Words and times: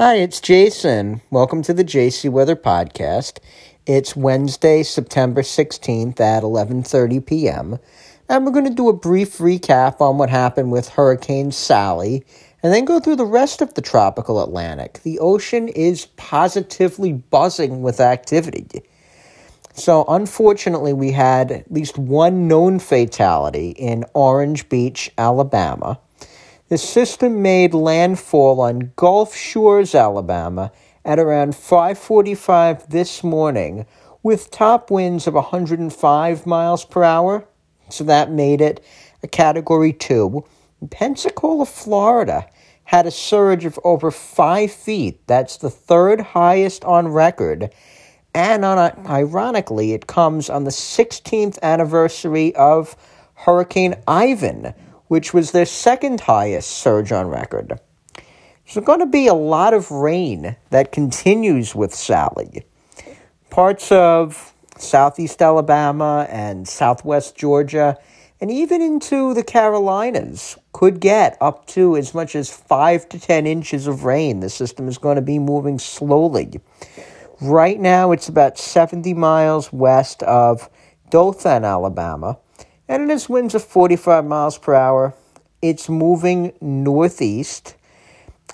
Hi, 0.00 0.14
it's 0.14 0.40
Jason. 0.40 1.22
Welcome 1.28 1.62
to 1.62 1.74
the 1.74 1.82
JC 1.82 2.30
Weather 2.30 2.54
Podcast. 2.54 3.40
It's 3.84 4.14
Wednesday, 4.14 4.84
September 4.84 5.42
16th 5.42 6.20
at 6.20 6.44
11:30 6.44 7.26
p.m. 7.26 7.80
And 8.28 8.46
we're 8.46 8.52
going 8.52 8.68
to 8.68 8.70
do 8.70 8.88
a 8.88 8.92
brief 8.92 9.38
recap 9.38 10.00
on 10.00 10.16
what 10.16 10.30
happened 10.30 10.70
with 10.70 10.90
Hurricane 10.90 11.50
Sally 11.50 12.24
and 12.62 12.72
then 12.72 12.84
go 12.84 13.00
through 13.00 13.16
the 13.16 13.24
rest 13.24 13.60
of 13.60 13.74
the 13.74 13.82
tropical 13.82 14.40
Atlantic. 14.40 15.00
The 15.02 15.18
ocean 15.18 15.66
is 15.66 16.06
positively 16.14 17.12
buzzing 17.12 17.82
with 17.82 17.98
activity. 17.98 18.68
So, 19.74 20.04
unfortunately, 20.06 20.92
we 20.92 21.10
had 21.10 21.50
at 21.50 21.72
least 21.72 21.98
one 21.98 22.46
known 22.46 22.78
fatality 22.78 23.70
in 23.70 24.04
Orange 24.14 24.68
Beach, 24.68 25.10
Alabama. 25.18 25.98
The 26.68 26.76
system 26.76 27.40
made 27.40 27.72
landfall 27.72 28.60
on 28.60 28.92
Gulf 28.94 29.34
Shores, 29.34 29.94
Alabama 29.94 30.70
at 31.02 31.18
around 31.18 31.54
5:45 31.54 32.90
this 32.90 33.24
morning 33.24 33.86
with 34.22 34.50
top 34.50 34.90
winds 34.90 35.26
of 35.26 35.32
105 35.32 36.44
miles 36.44 36.84
per 36.84 37.02
hour. 37.02 37.46
So 37.88 38.04
that 38.04 38.30
made 38.30 38.60
it 38.60 38.84
a 39.22 39.26
category 39.28 39.94
2. 39.94 40.44
Pensacola, 40.90 41.64
Florida 41.64 42.44
had 42.84 43.06
a 43.06 43.10
surge 43.10 43.64
of 43.64 43.78
over 43.82 44.10
5 44.10 44.70
feet. 44.70 45.26
That's 45.26 45.56
the 45.56 45.70
third 45.70 46.20
highest 46.20 46.84
on 46.84 47.08
record. 47.08 47.70
And 48.34 48.62
on 48.66 48.76
a, 48.76 48.94
ironically, 49.08 49.94
it 49.94 50.06
comes 50.06 50.50
on 50.50 50.64
the 50.64 50.70
16th 50.70 51.58
anniversary 51.62 52.54
of 52.54 52.94
Hurricane 53.32 53.94
Ivan, 54.06 54.74
which 55.08 55.34
was 55.34 55.50
their 55.50 55.66
second 55.66 56.20
highest 56.20 56.70
surge 56.70 57.10
on 57.10 57.26
record. 57.26 57.80
There's 58.72 58.84
going 58.84 59.00
to 59.00 59.06
be 59.06 59.26
a 59.26 59.34
lot 59.34 59.72
of 59.74 59.90
rain 59.90 60.56
that 60.70 60.92
continues 60.92 61.74
with 61.74 61.94
Sally. 61.94 62.64
Parts 63.50 63.90
of 63.90 64.52
southeast 64.76 65.40
Alabama 65.40 66.26
and 66.30 66.68
southwest 66.68 67.34
Georgia, 67.34 67.96
and 68.40 68.50
even 68.50 68.82
into 68.82 69.32
the 69.32 69.42
Carolinas, 69.42 70.58
could 70.72 71.00
get 71.00 71.38
up 71.40 71.66
to 71.68 71.96
as 71.96 72.14
much 72.14 72.36
as 72.36 72.50
5 72.50 73.08
to 73.08 73.18
10 73.18 73.46
inches 73.46 73.86
of 73.86 74.04
rain. 74.04 74.40
The 74.40 74.50
system 74.50 74.86
is 74.86 74.98
going 74.98 75.16
to 75.16 75.22
be 75.22 75.38
moving 75.38 75.78
slowly. 75.78 76.60
Right 77.40 77.80
now, 77.80 78.12
it's 78.12 78.28
about 78.28 78.58
70 78.58 79.14
miles 79.14 79.72
west 79.72 80.22
of 80.24 80.68
Dothan, 81.10 81.64
Alabama 81.64 82.38
and 82.88 83.02
it 83.02 83.10
has 83.10 83.28
winds 83.28 83.54
of 83.54 83.62
45 83.64 84.24
miles 84.24 84.58
per 84.58 84.74
hour. 84.74 85.14
It's 85.60 85.88
moving 85.88 86.52
northeast, 86.60 87.76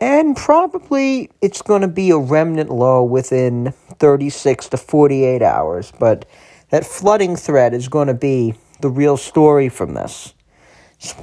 and 0.00 0.36
probably 0.36 1.30
it's 1.40 1.62
going 1.62 1.82
to 1.82 1.88
be 1.88 2.10
a 2.10 2.18
remnant 2.18 2.70
low 2.70 3.04
within 3.04 3.72
36 3.98 4.68
to 4.70 4.76
48 4.76 5.42
hours. 5.42 5.92
But 5.98 6.26
that 6.70 6.84
flooding 6.84 7.36
threat 7.36 7.72
is 7.74 7.88
going 7.88 8.08
to 8.08 8.14
be 8.14 8.54
the 8.80 8.90
real 8.90 9.16
story 9.16 9.68
from 9.68 9.94
this. 9.94 10.34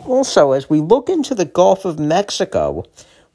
Also, 0.06 0.52
as 0.52 0.70
we 0.70 0.80
look 0.80 1.10
into 1.10 1.36
the 1.36 1.46
Gulf 1.46 1.86
of 1.86 2.00
Mexico, 2.00 2.86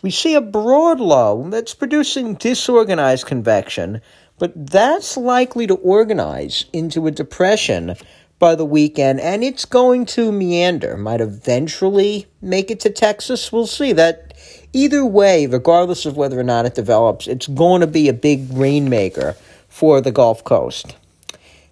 we 0.02 0.10
see 0.10 0.34
a 0.34 0.40
broad 0.40 1.00
low 1.00 1.48
that's 1.50 1.74
producing 1.74 2.34
disorganized 2.34 3.26
convection, 3.26 4.00
but 4.38 4.52
that's 4.70 5.16
likely 5.16 5.66
to 5.66 5.74
organize 5.74 6.64
into 6.72 7.06
a 7.08 7.10
depression 7.10 7.96
by 8.38 8.54
the 8.54 8.64
weekend, 8.64 9.20
and 9.20 9.42
it's 9.42 9.64
going 9.64 10.06
to 10.06 10.30
meander. 10.32 10.96
Might 10.96 11.20
eventually 11.20 12.26
make 12.40 12.70
it 12.70 12.80
to 12.80 12.90
Texas. 12.90 13.52
We'll 13.52 13.66
see. 13.66 13.92
That 13.92 14.34
either 14.72 15.04
way, 15.04 15.46
regardless 15.46 16.06
of 16.06 16.16
whether 16.16 16.38
or 16.38 16.44
not 16.44 16.66
it 16.66 16.74
develops, 16.74 17.26
it's 17.26 17.46
going 17.48 17.80
to 17.80 17.86
be 17.86 18.08
a 18.08 18.12
big 18.12 18.46
rainmaker 18.52 19.36
for 19.68 20.00
the 20.00 20.12
Gulf 20.12 20.44
Coast. 20.44 20.96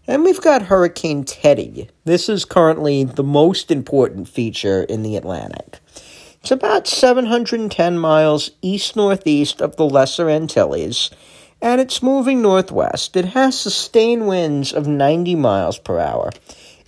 And 0.09 0.22
we've 0.22 0.41
got 0.41 0.62
Hurricane 0.62 1.25
Teddy. 1.25 1.88
This 2.05 2.28
is 2.28 2.44
currently 2.44 3.05
the 3.05 3.25
most 3.25 3.71
important 3.71 4.28
feature 4.28 4.84
in 4.84 5.03
the 5.03 5.16
Atlantic. 5.16 5.81
It's 6.41 6.53
about 6.53 6.87
710 6.87 7.99
miles 7.99 8.53
east 8.62 8.94
northeast 8.94 9.60
of 9.60 9.75
the 9.75 9.84
Lesser 9.84 10.31
Antilles, 10.31 11.10
and 11.61 11.81
it's 11.81 12.03
moving 12.03 12.43
northwest. 12.43 13.17
It 13.17 13.27
has 13.27 13.59
sustained 13.59 14.27
winds 14.27 14.72
of 14.72 14.87
90 14.87 15.34
miles 15.34 15.78
per 15.78 15.99
hour. 15.99 16.33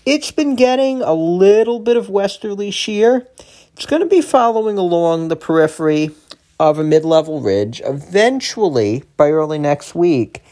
It's 0.04 0.30
been 0.30 0.56
getting 0.56 1.02
a 1.02 1.14
little 1.14 1.80
bit 1.80 1.96
of 1.96 2.08
westerly 2.08 2.70
shear. 2.70 3.26
It's 3.74 3.86
going 3.86 4.02
to 4.02 4.08
be 4.08 4.22
following 4.22 4.78
along 4.78 5.28
the 5.28 5.36
periphery 5.36 6.10
of 6.58 6.78
a 6.78 6.84
mid 6.84 7.04
level 7.04 7.40
ridge. 7.40 7.80
Eventually, 7.84 9.04
by 9.16 9.30
early 9.30 9.58
next 9.58 9.94
week, 9.94 10.42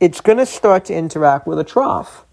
it's 0.00 0.20
going 0.20 0.38
to 0.38 0.46
start 0.46 0.86
to 0.86 0.94
interact 0.94 1.46
with 1.46 1.58
a 1.58 1.64
trough. 1.64 2.24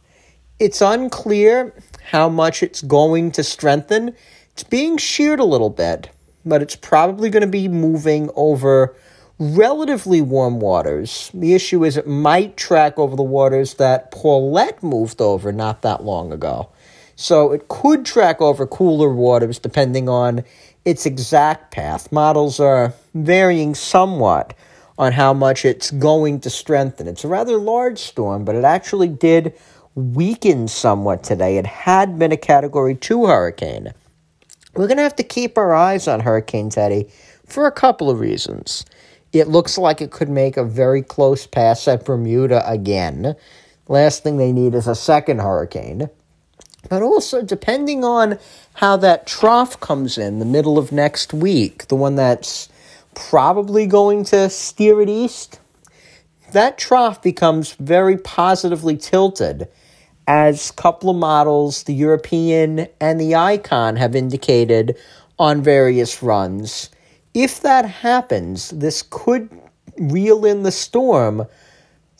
It's 0.59 0.81
unclear 0.81 1.73
how 2.03 2.29
much 2.29 2.61
it's 2.61 2.81
going 2.81 3.31
to 3.31 3.43
strengthen. 3.43 4.15
It's 4.53 4.63
being 4.63 4.97
sheared 4.97 5.39
a 5.39 5.45
little 5.45 5.69
bit, 5.69 6.09
but 6.45 6.61
it's 6.61 6.75
probably 6.75 7.29
going 7.29 7.41
to 7.41 7.47
be 7.47 7.67
moving 7.67 8.29
over 8.35 8.95
relatively 9.41 10.21
warm 10.21 10.59
waters. 10.59 11.31
The 11.33 11.55
issue 11.55 11.83
is 11.83 11.97
it 11.97 12.05
might 12.05 12.57
track 12.57 12.99
over 12.99 13.15
the 13.15 13.23
waters 13.23 13.73
that 13.75 14.11
Paulette 14.11 14.83
moved 14.83 15.19
over 15.19 15.51
not 15.51 15.81
that 15.81 16.03
long 16.03 16.31
ago. 16.31 16.69
So 17.15 17.51
it 17.51 17.67
could 17.67 18.05
track 18.05 18.39
over 18.39 18.67
cooler 18.67 19.11
waters 19.11 19.57
depending 19.57 20.07
on 20.07 20.43
its 20.85 21.07
exact 21.07 21.71
path. 21.71 22.11
Models 22.11 22.59
are 22.59 22.93
varying 23.15 23.73
somewhat 23.73 24.53
on 24.99 25.11
how 25.13 25.33
much 25.33 25.65
it's 25.65 25.89
going 25.89 26.39
to 26.41 26.51
strengthen. 26.51 27.07
It's 27.07 27.23
a 27.23 27.27
rather 27.27 27.57
large 27.57 27.97
storm, 27.97 28.45
but 28.45 28.53
it 28.53 28.63
actually 28.63 29.07
did 29.07 29.55
weaken 29.95 30.67
somewhat 30.67 31.23
today. 31.23 31.57
It 31.57 31.65
had 31.65 32.19
been 32.19 32.31
a 32.31 32.37
Category 32.37 32.93
2 32.93 33.25
hurricane. 33.25 33.91
We're 34.75 34.87
going 34.87 34.97
to 34.97 35.03
have 35.03 35.15
to 35.15 35.23
keep 35.23 35.57
our 35.57 35.73
eyes 35.73 36.07
on 36.07 36.19
Hurricane 36.19 36.69
Teddy 36.69 37.09
for 37.47 37.65
a 37.65 37.71
couple 37.71 38.07
of 38.07 38.19
reasons. 38.19 38.85
It 39.33 39.47
looks 39.47 39.77
like 39.77 40.01
it 40.01 40.11
could 40.11 40.29
make 40.29 40.57
a 40.57 40.63
very 40.63 41.01
close 41.01 41.47
pass 41.47 41.87
at 41.87 42.05
Bermuda 42.05 42.69
again. 42.69 43.35
Last 43.87 44.23
thing 44.23 44.37
they 44.37 44.51
need 44.51 44.75
is 44.75 44.87
a 44.87 44.95
second 44.95 45.39
hurricane. 45.39 46.09
But 46.89 47.01
also, 47.01 47.41
depending 47.41 48.03
on 48.03 48.39
how 48.73 48.97
that 48.97 49.27
trough 49.27 49.79
comes 49.79 50.17
in 50.17 50.39
the 50.39 50.45
middle 50.45 50.77
of 50.77 50.91
next 50.91 51.33
week, 51.33 51.87
the 51.87 51.95
one 51.95 52.15
that's 52.15 52.69
probably 53.13 53.85
going 53.85 54.23
to 54.25 54.49
steer 54.49 55.01
it 55.01 55.09
east, 55.09 55.59
that 56.51 56.77
trough 56.77 57.21
becomes 57.21 57.73
very 57.73 58.17
positively 58.17 58.97
tilted 58.97 59.69
as 60.27 60.69
a 60.69 60.73
couple 60.73 61.09
of 61.09 61.15
models, 61.15 61.83
the 61.83 61.93
European 61.93 62.87
and 62.99 63.19
the 63.19 63.35
Icon, 63.35 63.95
have 63.95 64.15
indicated 64.15 64.97
on 65.39 65.61
various 65.61 66.21
runs. 66.21 66.89
If 67.33 67.61
that 67.61 67.85
happens, 67.85 68.69
this 68.69 69.03
could 69.09 69.49
reel 69.97 70.45
in 70.45 70.63
the 70.63 70.71
storm 70.71 71.47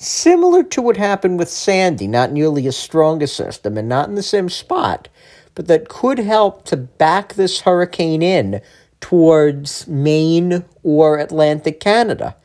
Similar 0.04 0.64
to 0.64 0.82
what 0.82 0.98
happened 0.98 1.38
with 1.38 1.48
Sandy, 1.48 2.08
not 2.08 2.32
nearly 2.32 2.66
as 2.66 2.76
strong 2.76 3.22
a 3.22 3.28
system 3.28 3.78
and 3.78 3.88
not 3.88 4.10
in 4.10 4.16
the 4.16 4.24
same 4.24 4.50
spot, 4.50 5.10
but 5.54 5.68
that 5.68 5.90
could 5.90 6.18
help 6.18 6.66
to 6.66 6.76
back 6.76 7.36
this 7.36 7.62
hurricane 7.62 8.24
in 8.24 8.62
towards 9.00 9.88
Maine 9.88 10.66
or 10.82 11.20
Atlantic 11.20 11.80
Canada. 11.80 12.36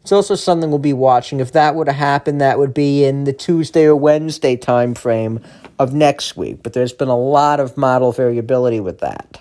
It's 0.00 0.10
also 0.10 0.34
something 0.34 0.70
we'll 0.70 0.80
be 0.80 0.92
watching. 0.92 1.38
If 1.38 1.52
that 1.52 1.76
were 1.76 1.84
to 1.84 1.92
happen, 1.92 2.38
that 2.38 2.58
would 2.58 2.74
be 2.74 3.04
in 3.04 3.22
the 3.22 3.32
Tuesday 3.32 3.84
or 3.84 3.94
Wednesday 3.94 4.56
time 4.56 4.92
frame 4.92 5.38
of 5.78 5.94
next 5.94 6.36
week. 6.36 6.64
But 6.64 6.72
there's 6.72 6.92
been 6.92 7.06
a 7.06 7.16
lot 7.16 7.60
of 7.60 7.76
model 7.76 8.10
variability 8.10 8.80
with 8.80 8.98
that. 8.98 9.38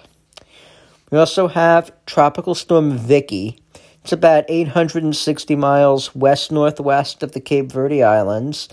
We 1.13 1.19
also 1.19 1.47
have 1.47 1.91
Tropical 2.07 2.55
Storm 2.55 2.97
Vicky, 2.97 3.59
it's 4.01 4.11
about 4.11 4.45
860 4.47 5.55
miles 5.55 6.15
west 6.15 6.51
northwest 6.51 7.21
of 7.21 7.33
the 7.33 7.39
Cape 7.39 7.71
Verde 7.71 8.01
Islands. 8.01 8.67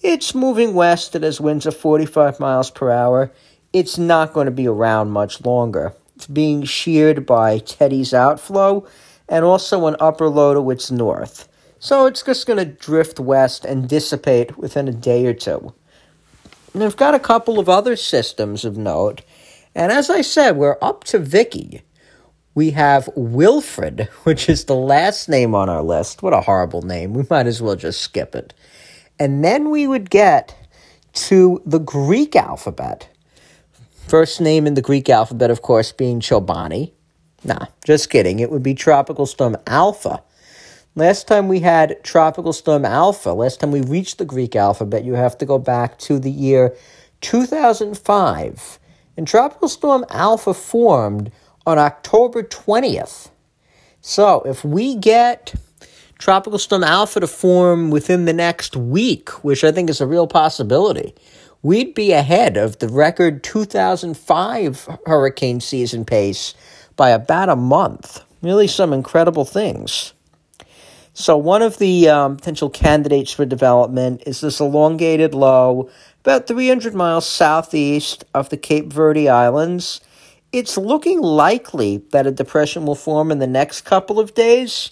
It's 0.00 0.34
moving 0.34 0.72
west. 0.72 1.14
It 1.14 1.22
has 1.22 1.38
winds 1.38 1.66
of 1.66 1.76
45 1.76 2.40
miles 2.40 2.70
per 2.70 2.90
hour. 2.90 3.30
It's 3.74 3.98
not 3.98 4.32
going 4.32 4.46
to 4.46 4.50
be 4.50 4.66
around 4.66 5.10
much 5.10 5.44
longer. 5.44 5.92
It's 6.16 6.26
being 6.26 6.64
sheared 6.64 7.26
by 7.26 7.58
Teddy's 7.58 8.14
outflow 8.14 8.86
and 9.28 9.44
also 9.44 9.86
an 9.86 9.96
upper 10.00 10.30
low 10.30 10.54
to 10.54 10.70
its 10.70 10.90
north. 10.90 11.46
So 11.78 12.06
it's 12.06 12.22
just 12.22 12.46
going 12.46 12.58
to 12.58 12.64
drift 12.64 13.20
west 13.20 13.66
and 13.66 13.86
dissipate 13.86 14.56
within 14.56 14.88
a 14.88 14.92
day 14.92 15.26
or 15.26 15.34
two. 15.34 15.74
And 16.72 16.82
I've 16.82 16.96
got 16.96 17.14
a 17.14 17.20
couple 17.20 17.58
of 17.58 17.68
other 17.68 17.96
systems 17.96 18.64
of 18.64 18.78
note. 18.78 19.20
And 19.74 19.90
as 19.90 20.10
I 20.10 20.20
said, 20.20 20.56
we're 20.56 20.78
up 20.82 21.04
to 21.04 21.18
Vicky 21.18 21.82
we 22.54 22.72
have 22.72 23.08
Wilfred, 23.16 24.08
which 24.24 24.48
is 24.48 24.64
the 24.64 24.74
last 24.74 25.28
name 25.28 25.54
on 25.54 25.68
our 25.68 25.82
list. 25.82 26.22
What 26.22 26.34
a 26.34 26.40
horrible 26.40 26.82
name. 26.82 27.14
We 27.14 27.24
might 27.28 27.46
as 27.46 27.62
well 27.62 27.76
just 27.76 28.00
skip 28.00 28.34
it. 28.34 28.54
And 29.18 29.44
then 29.44 29.70
we 29.70 29.86
would 29.86 30.10
get 30.10 30.56
to 31.14 31.62
the 31.64 31.78
Greek 31.78 32.34
alphabet. 32.34 33.08
First 34.08 34.40
name 34.40 34.66
in 34.66 34.74
the 34.74 34.82
Greek 34.82 35.08
alphabet, 35.08 35.50
of 35.50 35.62
course, 35.62 35.92
being 35.92 36.20
Chobani. 36.20 36.92
Nah, 37.44 37.66
just 37.84 38.10
kidding. 38.10 38.40
It 38.40 38.50
would 38.50 38.62
be 38.62 38.74
Tropical 38.74 39.26
Storm 39.26 39.56
Alpha. 39.66 40.22
Last 40.94 41.26
time 41.26 41.48
we 41.48 41.60
had 41.60 42.02
Tropical 42.04 42.52
Storm 42.52 42.84
Alpha, 42.84 43.30
last 43.30 43.60
time 43.60 43.70
we 43.70 43.80
reached 43.80 44.18
the 44.18 44.26
Greek 44.26 44.54
alphabet, 44.54 45.04
you 45.04 45.14
have 45.14 45.38
to 45.38 45.46
go 45.46 45.58
back 45.58 45.98
to 46.00 46.18
the 46.18 46.30
year 46.30 46.76
2005. 47.22 48.78
And 49.16 49.26
Tropical 49.26 49.68
Storm 49.68 50.04
Alpha 50.10 50.54
formed 50.54 51.30
on 51.66 51.78
October 51.78 52.42
20th. 52.42 53.30
So 54.00 54.42
if 54.42 54.64
we 54.64 54.96
get 54.96 55.54
Tropical 56.18 56.58
Storm 56.58 56.84
Alpha 56.84 57.20
to 57.20 57.26
form 57.26 57.90
within 57.90 58.24
the 58.24 58.32
next 58.32 58.76
week, 58.76 59.30
which 59.44 59.64
I 59.64 59.72
think 59.72 59.90
is 59.90 60.00
a 60.00 60.06
real 60.06 60.26
possibility, 60.26 61.14
we'd 61.62 61.94
be 61.94 62.12
ahead 62.12 62.56
of 62.56 62.78
the 62.78 62.88
record 62.88 63.42
2005 63.44 64.98
hurricane 65.06 65.60
season 65.60 66.04
pace 66.04 66.54
by 66.96 67.10
about 67.10 67.48
a 67.48 67.56
month. 67.56 68.24
Really, 68.40 68.66
some 68.66 68.92
incredible 68.92 69.44
things. 69.44 70.14
So, 71.14 71.36
one 71.36 71.62
of 71.62 71.78
the 71.78 72.08
um, 72.08 72.36
potential 72.36 72.70
candidates 72.70 73.32
for 73.32 73.44
development 73.44 74.22
is 74.26 74.40
this 74.40 74.60
elongated 74.60 75.34
low 75.34 75.90
about 76.20 76.46
300 76.46 76.94
miles 76.94 77.26
southeast 77.26 78.24
of 78.32 78.48
the 78.48 78.56
Cape 78.56 78.92
Verde 78.92 79.28
Islands. 79.28 80.00
It's 80.52 80.76
looking 80.76 81.20
likely 81.20 81.98
that 82.12 82.26
a 82.26 82.30
depression 82.30 82.86
will 82.86 82.94
form 82.94 83.30
in 83.30 83.38
the 83.38 83.46
next 83.46 83.82
couple 83.82 84.20
of 84.20 84.34
days 84.34 84.90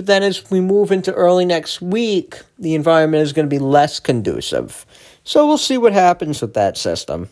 but 0.00 0.06
then 0.06 0.22
as 0.22 0.50
we 0.50 0.62
move 0.62 0.92
into 0.92 1.12
early 1.12 1.44
next 1.44 1.82
week, 1.82 2.40
the 2.58 2.74
environment 2.74 3.22
is 3.22 3.34
going 3.34 3.46
to 3.46 3.54
be 3.54 3.58
less 3.58 4.00
conducive. 4.00 4.86
So 5.24 5.46
we'll 5.46 5.58
see 5.58 5.76
what 5.76 5.92
happens 5.92 6.40
with 6.40 6.54
that 6.54 6.78
system. 6.78 7.28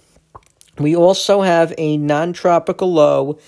We 0.79 0.95
also 0.95 1.41
have 1.41 1.73
a 1.79 1.97
non 1.97 2.35
tropical 2.35 2.93
low 2.93 3.39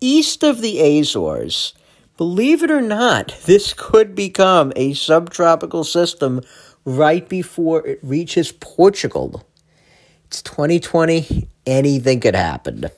east 0.00 0.42
of 0.42 0.62
the 0.62 0.80
Azores. 0.80 1.74
Believe 2.18 2.62
it 2.62 2.70
or 2.70 2.82
not, 2.82 3.34
this 3.46 3.72
could 3.72 4.14
become 4.14 4.70
a 4.76 4.92
subtropical 4.92 5.82
system 5.82 6.42
right 6.84 7.26
before 7.26 7.86
it 7.86 8.00
reaches 8.02 8.52
Portugal. 8.52 9.48
It's 10.26 10.42
2020, 10.42 11.48
anything 11.66 12.20
could 12.20 12.34
happen. 12.34 12.90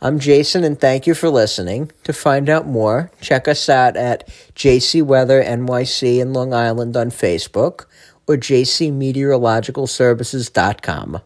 I'm 0.00 0.20
Jason, 0.20 0.62
and 0.62 0.80
thank 0.80 1.08
you 1.08 1.14
for 1.14 1.28
listening. 1.28 1.90
To 2.04 2.12
find 2.12 2.48
out 2.48 2.68
more, 2.68 3.10
check 3.20 3.48
us 3.48 3.68
out 3.68 3.96
at 3.96 4.28
JC 4.54 5.02
Weather 5.02 5.42
NYC 5.42 6.20
in 6.20 6.32
Long 6.32 6.54
Island 6.54 6.96
on 6.96 7.10
Facebook 7.10 7.86
or 8.28 8.36
jcmeteorologicalservices.com. 8.36 11.20